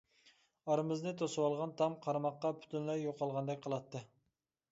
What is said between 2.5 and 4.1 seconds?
پۈتۈنلەي يوقالغاندەك قىلاتتى.